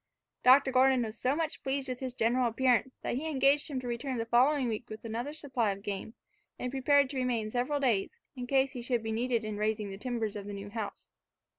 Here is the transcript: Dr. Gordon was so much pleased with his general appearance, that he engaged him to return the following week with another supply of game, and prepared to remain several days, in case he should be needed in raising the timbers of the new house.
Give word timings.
Dr. 0.43 0.71
Gordon 0.71 1.03
was 1.03 1.15
so 1.15 1.35
much 1.35 1.61
pleased 1.61 1.87
with 1.87 1.99
his 1.99 2.15
general 2.15 2.47
appearance, 2.47 2.95
that 3.03 3.17
he 3.17 3.27
engaged 3.29 3.67
him 3.67 3.79
to 3.81 3.87
return 3.87 4.17
the 4.17 4.25
following 4.25 4.67
week 4.67 4.89
with 4.89 5.05
another 5.05 5.31
supply 5.31 5.69
of 5.69 5.83
game, 5.83 6.15
and 6.57 6.71
prepared 6.71 7.07
to 7.11 7.17
remain 7.17 7.51
several 7.51 7.79
days, 7.79 8.09
in 8.35 8.47
case 8.47 8.71
he 8.71 8.81
should 8.81 9.03
be 9.03 9.11
needed 9.11 9.45
in 9.45 9.57
raising 9.57 9.91
the 9.91 9.99
timbers 9.99 10.35
of 10.35 10.47
the 10.47 10.53
new 10.53 10.71
house. 10.71 11.07